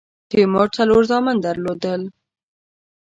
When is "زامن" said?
1.11-1.37